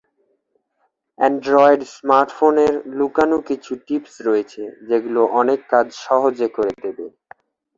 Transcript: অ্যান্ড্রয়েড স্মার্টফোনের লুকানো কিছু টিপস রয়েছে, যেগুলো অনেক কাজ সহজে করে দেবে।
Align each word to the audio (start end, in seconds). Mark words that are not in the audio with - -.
অ্যান্ড্রয়েড 1.19 1.81
স্মার্টফোনের 1.95 2.73
লুকানো 2.97 3.37
কিছু 3.49 3.71
টিপস 3.85 4.15
রয়েছে, 4.27 4.61
যেগুলো 4.89 5.21
অনেক 5.41 5.59
কাজ 5.71 5.87
সহজে 6.05 6.47
করে 6.57 6.73
দেবে। 6.83 7.05